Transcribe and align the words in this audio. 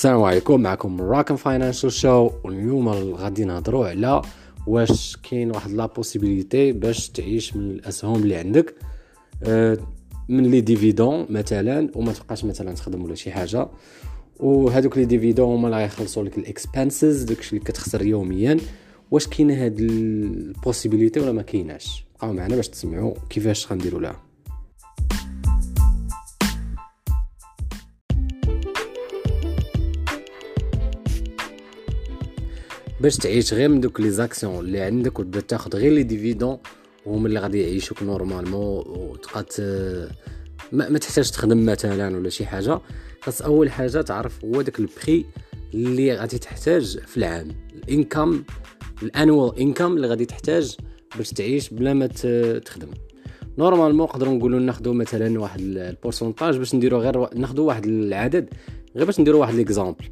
السلام 0.00 0.22
عليكم 0.22 0.60
معكم 0.60 1.00
راكن 1.00 1.36
Financial 1.36 1.92
Show 1.92 2.30
واليوم 2.44 2.88
غادي 2.88 3.44
نهضروا 3.44 3.88
على 3.88 4.22
واش 4.66 5.16
كاين 5.16 5.50
واحد 5.50 5.70
la 5.70 5.86
possibilité 5.86 6.72
باش 6.72 7.08
تعيش 7.08 7.56
من 7.56 7.70
الأسهم 7.70 8.22
اللي 8.22 8.36
عندك. 8.36 8.74
آه، 9.42 9.78
من 10.28 10.42
les 10.50 10.60
dividendes 10.60 11.26
مثلا 11.30 11.90
وما 11.94 12.12
تبقاش 12.12 12.44
مثلا 12.44 12.74
تخدم 12.74 13.04
ولا 13.04 13.14
شي 13.14 13.30
حاجة. 13.30 13.68
وهذوك 14.38 14.98
les 14.98 15.04
dividendes 15.04 15.48
هما 15.54 15.68
اللي 15.68 15.78
غيخلصوا 15.78 16.24
لك 16.24 16.38
ال 16.38 16.47
expenses 16.47 17.22
داكشي 17.22 17.56
اللي 17.56 17.64
كتخسر 17.64 18.02
يوميا. 18.02 18.56
واش 19.10 19.26
كاينة 19.26 19.64
هاد 19.64 19.80
ال 19.80 19.92
possibilité 19.92 21.20
ولا 21.20 21.32
ما 21.32 21.42
كايناش؟ 21.42 22.04
بقاو 22.18 22.32
معنا 22.32 22.56
باش 22.56 22.68
تسمعوا 22.68 23.14
كيفاش 23.30 23.72
غنديروا 23.72 24.00
لها. 24.00 24.29
باش 33.00 33.16
تعيش 33.16 33.54
غير 33.54 33.68
من 33.68 33.80
دوك 33.80 34.00
les 34.00 34.10
actions 34.10 34.64
اللي 34.64 34.80
عندك 34.80 35.18
وتبدا 35.18 35.40
تاخذ 35.40 35.76
غير 35.76 35.92
les 35.92 36.02
dividendes 36.02 36.58
وهم 37.06 37.26
اللي 37.26 37.40
غادي 37.40 37.62
يعيشوك 37.62 38.02
normalement 38.02 38.84
وتبقى 38.86 39.44
ما, 40.72 40.88
ما 40.88 40.98
تحتاج 40.98 41.30
تخدم 41.30 41.66
مثلا 41.66 42.16
ولا 42.16 42.28
شي 42.28 42.46
حاجة. 42.46 42.80
خاص 43.20 43.42
أول 43.42 43.70
حاجة 43.70 44.00
تعرف 44.00 44.44
هو 44.44 44.62
داك 44.62 44.78
ال 44.78 44.88
prix 44.88 45.26
اللي 45.74 46.14
غادي 46.14 46.38
تحتاج 46.38 46.98
في 46.98 47.16
العام. 47.16 47.48
ال 47.74 47.84
income 47.84 48.42
ال 49.02 49.10
annual 49.10 49.58
income 49.58 49.96
اللي 49.96 50.06
غادي 50.06 50.24
تحتاج 50.24 50.76
باش 51.16 51.30
تعيش 51.30 51.68
بلا 51.68 51.94
ما 51.94 52.06
تخدم. 52.64 52.90
normalement 53.58 54.06
نقدروا 54.06 54.34
نقولوا 54.34 54.60
ناخذوا 54.60 54.94
مثلا 54.94 55.40
واحد 55.40 55.60
ال 55.60 55.68
pourcentage 55.68 56.56
باش 56.56 56.74
نديروا 56.74 57.00
غير 57.00 57.34
ناخذوا 57.34 57.66
واحد 57.66 57.86
العدد 57.86 58.48
غير 58.96 59.04
باش 59.04 59.20
نديروا 59.20 59.40
واحد 59.40 59.54
l'exemple 59.54 60.04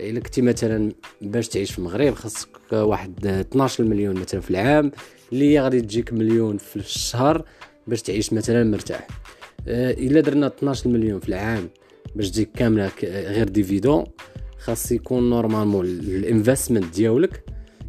إلا 0.00 0.20
كنتي 0.20 0.42
مثلا 0.42 0.92
باش 1.22 1.48
تعيش 1.48 1.72
في 1.72 1.78
المغرب 1.78 2.14
خاصك 2.14 2.48
واحد 2.72 3.26
12 3.26 3.84
مليون 3.84 4.16
مثلا 4.16 4.40
في 4.40 4.50
العام 4.50 4.90
اللي 5.32 5.60
غادي 5.60 5.80
تجيك 5.80 6.12
مليون 6.12 6.58
في 6.58 6.76
الشهر 6.76 7.44
باش 7.86 8.02
تعيش 8.02 8.32
مثلا 8.32 8.64
مرتاح. 8.64 9.06
آه، 9.68 9.90
إلا 9.90 10.20
درنا 10.20 10.46
12 10.46 10.90
مليون 10.90 11.20
في 11.20 11.28
العام 11.28 11.68
باش 12.16 12.30
تجيك 12.30 12.52
كاملة 12.52 12.90
غير 13.02 13.48
dividendes 13.48 14.04
خاص 14.58 14.92
يكون 14.92 15.30
normalement 15.30 15.86
ال 15.86 15.96
investment 15.96 16.94
ديالك 16.94 17.44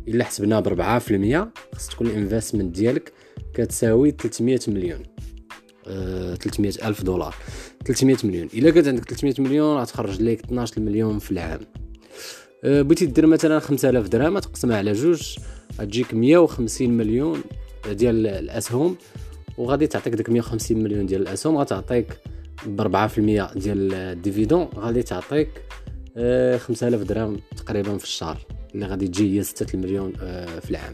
إلا 0.08 0.24
حسبنا 0.24 0.60
ب 0.60 0.68
4% 0.68 1.52
خاص 1.74 1.88
تكون 1.90 2.08
ال 2.08 2.14
investment 2.14 2.76
ديالك 2.76 3.14
كتساوي 3.54 4.12
300 4.12 4.60
مليون. 4.68 5.04
300 5.86 6.74
آه، 6.82 6.88
ألف 6.88 7.04
دولار. 7.04 7.36
300 7.86 8.18
مليون. 8.24 8.48
إلا 8.54 8.70
كانت 8.72 8.88
عندك 8.88 9.04
300 9.04 9.34
مليون 9.40 9.78
غتخرج 9.78 10.22
لك 10.22 10.40
12 10.44 10.82
مليون 10.82 11.20
في 11.20 11.32
العام. 11.32 11.60
أه، 11.60 11.91
بغيتي 12.64 13.06
دير 13.06 13.26
مثلا 13.26 13.60
5000 13.60 14.08
درهم 14.08 14.40
تقسمها 14.40 14.78
على 14.78 14.94
جوج 14.94 15.38
غتجيك 15.80 16.14
150 16.14 16.90
مليون 16.90 17.42
ديال 17.92 18.28
الأسهم 18.28 18.96
وغادي 19.58 19.88
تعطيك 19.88 20.14
ديك 20.14 20.30
150 20.30 20.84
مليون 20.84 21.06
ديال 21.06 21.22
الأسهم 21.22 21.58
غتعطيك 21.58 22.08
ب 22.66 22.82
4% 22.82 23.20
ديال 23.56 23.94
ال 23.94 24.01
dividende 24.01 24.68
غادي 24.76 25.04
تعطيك 25.04 25.50
5000 26.58 27.02
أه، 27.02 27.04
درهم 27.04 27.40
تقريبا 27.58 27.98
في 27.98 28.04
الشهر 28.04 28.38
اللي 28.76 28.86
غادي 28.86 29.08
تجي 29.08 29.38
هي 29.38 29.44
6 29.44 29.78
مليون 29.80 30.14
أه، 30.22 30.60
في 30.60 30.72
العام. 30.72 30.94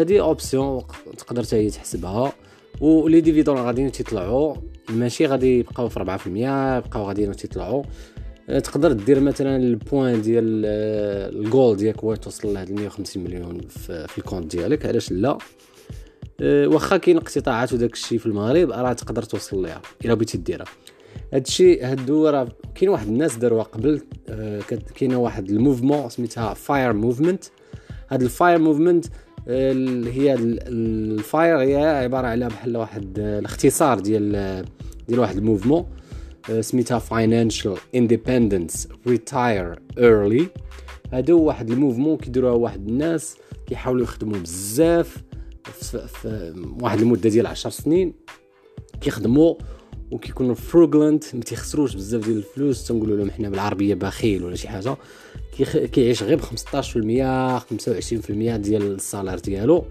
هذه 0.00 0.20
option 0.20 0.82
تقدر 1.18 1.42
حتى 1.42 1.70
تحسبها. 1.70 2.32
و 2.80 2.90
les 2.90 3.20
dividendes 3.20 3.56
غاديين 3.56 3.92
تيطلعوا 3.92 4.56
ماشي 4.88 5.26
غادي 5.26 5.58
يبقاو 5.58 5.88
في 5.88 6.00
4% 6.00 6.26
يبقاو 6.76 7.04
غاديين 7.04 7.36
تيطلعوا. 7.36 7.82
تقدر 8.48 8.92
دير 8.92 9.20
مثلا 9.20 9.56
ال 9.56 9.67
point 9.67 10.22
ديال 10.22 10.62
آه، 10.66 11.28
الجول 11.28 11.76
ديالك 11.76 12.04
هو 12.04 12.14
توصل 12.14 12.54
لهاد 12.54 12.72
150 12.72 13.24
مليون 13.24 13.60
في, 13.60 14.18
ال 14.18 14.23
compte 14.23 14.56
ديالك. 14.56 14.86
علاش 14.86 15.12
لا؟ 15.12 15.38
آه، 16.40 16.66
واخا 16.66 16.96
كاين 16.96 17.16
اقتطاعات 17.16 17.72
وداك 17.72 17.92
الشيء 17.92 18.18
في 18.18 18.26
المغرب 18.26 18.70
راه 18.70 18.92
تقدر 18.92 19.22
توصل 19.22 19.62
ليها 19.62 19.82
إلا 20.04 20.14
بغيتي 20.14 20.38
ديرها 20.38 20.66
هادشي 21.32 21.82
هادو 21.82 22.28
راه 22.28 22.48
كاين 22.74 22.90
واحد 22.90 23.06
الناس 23.06 23.36
داروها 23.36 23.62
قبل 23.62 24.00
كاينة 24.94 25.18
واحد 25.18 25.50
ال 25.50 25.56
mouvement 25.56 26.08
سميتها 26.08 26.54
FIRE 26.54 26.92
movement 26.92 27.44
هاد 28.10 28.22
ال 28.22 28.29
FIRE 28.29 28.58
movement 28.58 29.06
هي 29.46 30.34
ال 30.38 30.62
FIRE 30.62 31.58
هي 31.60 31.76
عبارة 31.76 32.26
على 32.26 32.48
بحال 32.48 32.76
واحد 32.76 33.18
الاختصار 33.18 34.00
ديال 34.00 34.64
ديال 35.08 35.20
واحد 35.20 35.36
ال 35.36 35.41
mouvement. 35.41 35.86
سميتها 36.60 36.98
financial 36.98 37.76
independence 37.94 38.88
retire 39.06 39.78
early 39.98 40.46
هادو 41.12 41.42
واحد 41.42 41.70
ال 41.70 41.75
mouvement 41.75 42.16
كيديروها 42.16 42.52
واحد 42.52 42.88
الناس 42.88 43.36
كيحاولوا 43.66 44.02
يخدموا 44.02 44.38
بزاف 44.38 45.16
في 45.64 46.54
واحد 46.80 47.00
المدة 47.00 47.30
ديال 47.30 47.46
عشر 47.46 47.70
سنين. 47.70 48.14
كيخدموا 49.00 49.54
وكيكونوا 50.10 50.54
frugal 50.54 51.34
ما 51.34 51.40
تيخسروش 51.40 51.94
بزاف 51.94 52.24
ديال 52.24 52.36
الفلوس. 52.36 52.86
تنقولوا 52.86 53.16
لهم 53.16 53.30
حنا 53.30 53.48
بالعربية 53.48 53.94
بخيل 53.94 54.44
ولا 54.44 54.56
شي 54.56 54.68
حاجة. 54.68 54.96
كيعيش 55.92 56.22
غير 56.22 56.38
ب 56.38 56.40
15% 56.40 57.58
25% 57.58 58.56
ديال 58.56 58.82
ال 58.82 58.89
salaire 58.89 59.38
ديالو. 59.38 59.84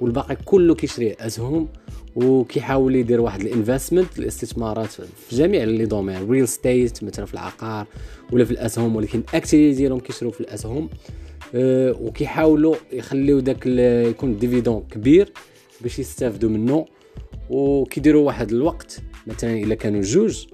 والباقي 0.00 0.36
كله 0.36 0.74
كيشري 0.74 1.12
اسهم 1.12 1.68
وكيحاول 2.16 2.96
يدير 2.96 3.20
واحد 3.20 3.40
ال 3.40 3.47
investment 3.47 4.18
الاستثمارات 4.18 4.90
في 4.90 5.36
جميع 5.36 5.64
les 5.64 5.84
domaines 5.86 6.30
real 6.30 6.48
estate 6.48 7.04
مثلا 7.04 7.26
في 7.26 7.34
العقار 7.34 7.86
ولا 8.32 8.44
في 8.44 8.50
الأسهم 8.50 8.96
ولكن 8.96 9.22
الاكثريه 9.30 9.74
ديالهم 9.74 10.00
كيشريو 10.00 10.30
في 10.30 10.40
الأسهم. 10.40 10.88
أه 11.54 11.96
وكيحاولوا 12.00 12.74
يخليو 12.92 13.40
داك 13.40 13.66
يكون 13.66 14.30
ال 14.30 14.35
dividende 14.35 14.84
كبير 14.90 15.32
باش 15.80 15.98
يستافدوا 15.98 16.50
منه 16.50 16.86
وكيديروا 17.50 18.26
واحد 18.26 18.52
الوقت 18.52 19.00
مثلا 19.26 19.52
إلا 19.52 19.74
كانوا 19.74 20.00
جوج 20.00 20.46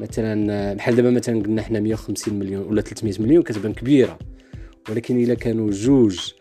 مثلا 0.00 0.74
بحال 0.74 0.96
دابا 0.96 1.10
مثلا 1.10 1.42
قلنا 1.42 1.62
حنا 1.62 1.80
150 1.80 2.34
مليون 2.34 2.66
ولا 2.66 2.82
300 2.82 3.14
مليون 3.20 3.42
كتبان 3.42 3.72
كبيرة. 3.72 4.18
ولكن 4.90 5.22
إلا 5.22 5.34
كانوا 5.34 5.70
جوج 5.70 6.32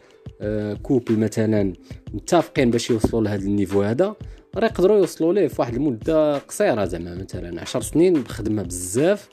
آه، 0.42 0.74
couple 0.74 1.20
مثلا 1.20 1.74
متفقين 2.14 2.72
باش 2.72 2.90
يوصلوا 2.90 3.22
لهذا 3.22 3.46
ال 3.46 3.51
niveau 3.51 3.82
هذا 3.82 4.16
راه 4.60 4.68
يقدروا 4.68 4.98
يوصلوا 4.98 5.34
ليه 5.34 5.48
في 5.48 5.62
واحد 5.62 5.76
المدة 5.76 6.38
قصيرة 6.38 6.86
زعما 6.86 7.16
مثلا 7.16 7.62
10 7.62 7.80
سنين 7.82 8.14
بخدمه 8.14 8.64
بزاف 8.64 9.30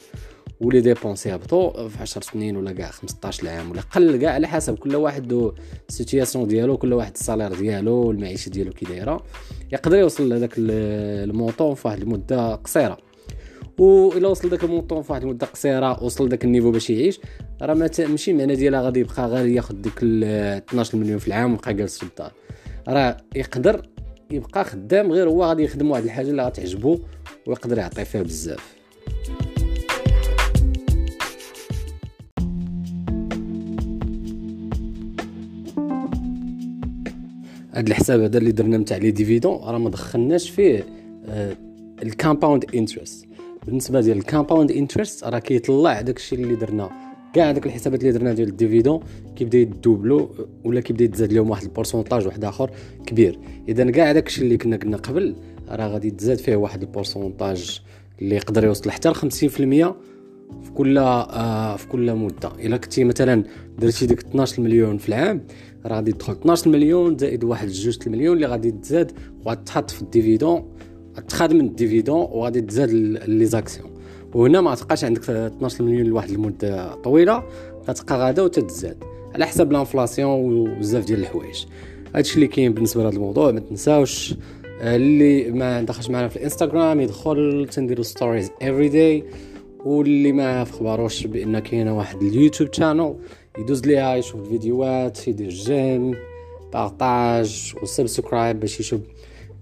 و 0.61 0.66
les 0.66 0.81
dépenses 0.81 1.35
هبطوا 1.35 1.89
في 1.89 1.99
10 2.01 2.23
سنين 2.23 2.57
ولا 2.57 2.73
كاع 2.73 2.91
15 2.91 3.49
عام 3.49 3.71
ولا 3.71 3.81
قل 3.81 4.17
كاع 4.17 4.33
على 4.33 4.49
حسب 4.49 4.79
كل 4.79 4.97
واحد 4.97 5.29
la 5.29 5.53
situation 5.89 6.49
ديالو 6.49 6.77
كل 6.77 6.93
واحد 6.93 7.13
ال 7.15 7.20
salaire 7.20 7.55
ديالو 7.55 8.11
المعيشه 8.11 8.49
ديالو 8.49 8.73
كي 8.73 8.85
دايرة 8.87 9.23
يقدر 9.73 9.97
يوصل 9.97 10.29
لهذاك 10.29 10.53
المونطون 10.59 11.75
في 11.75 11.89
واحد 11.89 12.01
المدة 12.01 12.55
قصيرة. 12.55 12.99
إلا 13.81 14.29
وصل 14.29 14.49
داك 14.49 14.65
المونطون 14.65 15.03
في 15.03 15.13
واحد 15.13 15.23
المدة 15.23 15.47
قصيرة 15.47 16.05
وصل 16.05 16.29
داك 16.29 16.45
النيفو 16.45 16.71
باش 16.71 16.91
يعيش 16.91 17.21
راه 17.63 17.75
ماشي 17.99 18.33
معنى 18.33 18.57
ديالها 18.57 18.83
غادي 18.83 19.01
يبقى 19.01 19.29
غير 19.29 19.47
ياخذ 19.47 19.75
ديك 19.75 19.99
12 20.03 20.99
مليون 20.99 21.19
في 21.19 21.29
العام 21.29 21.51
ويبقى 21.53 21.75
جالس 21.75 21.99
في 21.99 22.03
الدار. 22.03 22.33
راه 22.89 23.17
يقدر 23.37 23.83
يبقى 24.31 24.65
خدام 24.65 25.13
غير 25.13 25.29
هو 25.29 25.45
غادي 25.45 25.63
يخدم 25.63 25.91
واحد 25.91 26.05
الحاجة 26.05 26.31
اللي 26.31 26.43
غتعجبو 26.43 26.99
ويقدر 27.47 27.79
يعطي 27.79 28.05
فيها 28.05 28.23
بزاف. 28.23 28.77
هاد 37.73 37.89
الحساب 37.89 38.21
هذا 38.21 38.39
اللي 38.39 38.53
درنا 38.53 38.77
نتاع 38.77 38.97
les 38.97 39.11
dividendes 39.11 39.61
راه 39.65 39.79
ما 39.79 39.91
دخلناش 39.91 40.51
فيه 40.51 40.87
آه 41.27 41.57
ال 42.03 42.10
compound 42.10 42.65
interest. 42.75 43.27
بالنسبة 43.67 44.01
ديال 44.01 44.19
ال 44.19 44.25
compound 44.25 44.73
interest 44.73 45.25
راه 45.25 45.39
كيطلع 45.39 46.01
داكشي 46.01 46.35
اللي 46.35 46.57
درنا. 46.57 47.06
كاع 47.33 47.53
داك 47.53 47.67
الحسابات 47.67 48.01
اللي 48.01 48.13
درنا 48.13 48.33
ديال 48.33 48.49
ال 48.49 48.54
dividende 48.54 49.01
كيبدا 49.37 49.59
يدوبلو 49.59 50.31
ولا 50.65 50.81
كيبدا 50.81 51.05
يتزاد 51.05 51.33
لهم 51.33 51.51
واحد 51.51 51.63
ال 51.63 51.68
pourcentage 51.68 52.27
واحد 52.27 52.45
آخر 52.45 52.71
كبير. 53.07 53.39
اذا 53.69 53.91
كاع 53.91 54.13
داكشي 54.13 54.43
اللي 54.43 54.57
كنا 54.57 54.77
قلنا 54.77 54.97
قبل 54.97 55.37
راه 55.69 55.89
غادي 55.89 56.11
تزاد 56.11 56.39
فيه 56.39 56.57
واحد 56.57 56.83
ال 56.83 56.91
pourcentage 56.91 57.81
اللي 58.23 58.37
يقدر 58.37 58.65
يوصل 58.65 58.91
حتى 58.91 59.09
ل 59.09 59.15
50% 59.15 59.95
في 60.63 60.71
كل 60.75 60.99
آه 60.99 61.77
في 61.77 61.89
كل 61.89 62.15
مدة. 62.15 62.53
إلا 62.59 62.77
كنتي 62.77 63.05
مثلا 63.05 63.45
درتي 63.79 64.07
ديك 64.07 64.19
12 64.19 64.63
مليون 64.63 64.99
في 64.99 65.09
العام 65.09 65.47
راه 65.87 65.97
غادي 65.97 66.13
تدخل 66.13 66.33
12 66.33 66.71
مليون 66.71 67.19
زائد 67.19 67.45
واحد 67.45 67.69
جوج 67.69 67.99
المليون 68.07 68.37
اللي 68.37 68.47
غادي 68.47 68.71
تزاد 68.71 69.13
وغتحط 69.45 69.91
في 69.91 70.03
ال 70.03 70.09
dividende 70.09 70.65
تخدم 71.29 71.61
ال 71.61 71.67
dividende 71.67 72.21
وغادي 72.21 72.61
تزاد 72.61 72.91
les 73.29 73.47
actions. 73.47 73.96
وهنا 74.37 74.61
ما 74.61 74.75
تبقاش 74.75 75.05
عندك 75.05 75.31
12 75.31 75.85
مليون 75.85 76.07
لواحد 76.07 76.31
المدة 76.31 76.95
طويلة 76.95 77.43
غتبقى 77.89 78.19
غادا 78.19 78.43
وتتزاد. 78.43 78.97
على 79.35 79.47
حسب 79.47 79.71
ال 79.71 79.77
inflation 79.77 80.31
وبزاف 80.31 81.05
ديال 81.05 81.21
الحوايج. 81.21 81.65
هادشي 82.15 82.35
اللي 82.35 82.47
كاين 82.47 82.73
بالنسبة 82.75 83.03
لهذا 83.03 83.17
الموضوع 83.17 83.51
ما 83.51 83.61
تنساوش 83.61 84.35
اللي 84.81 85.51
ما 85.51 85.83
دخلش 85.83 86.11
معنا 86.11 86.29
في 86.29 86.37
الانستغرام 86.37 87.01
يدخل 87.01 87.69
تنديروا 87.73 88.05
stories 88.05 88.51
every 88.63 88.89
day 88.89 89.25
واللي 89.85 90.33
ما 90.33 90.65
في 90.65 90.73
خبروش 90.73 91.27
بأن 91.27 91.59
كاينة 91.59 91.97
واحد 91.99 92.23
ال 92.23 92.29
YouTube 92.29 92.73
channel 92.73 93.15
يدوز 93.59 93.87
ليها 93.87 94.17
يشوف 94.17 94.41
الفيديوهات 94.41 95.29
يدير 95.29 95.49
j'aime 95.49 96.15
partage 96.73 97.75
و 97.83 97.91
subscribe 97.91 98.61
باش 98.61 98.81
يشوف 98.81 99.01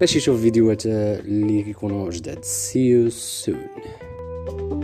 باش 0.01 0.17
يشوف 0.17 0.41
فيديوهات 0.41 0.87
اللي 0.87 1.71
يكونوا 1.71 2.11
جداد. 2.11 2.45
See 2.45 2.87
you 2.91 3.11
you 4.47 4.84